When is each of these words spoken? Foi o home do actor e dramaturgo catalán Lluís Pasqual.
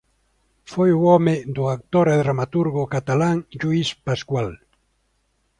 Foi 0.71 0.89
o 0.97 1.01
home 1.09 1.35
do 1.55 1.63
actor 1.75 2.05
e 2.13 2.15
dramaturgo 2.23 2.91
catalán 2.95 3.37
Lluís 3.59 3.89
Pasqual. 4.07 4.49